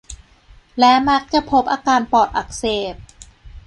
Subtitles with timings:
[0.79, 2.63] และมักจะพบอาการปอดอักเส
[2.93, 2.95] บ